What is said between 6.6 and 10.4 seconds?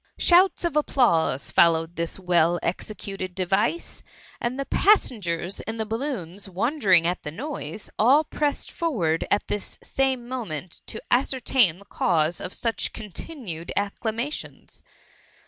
dering at the noise, all pressed forward at t^|| same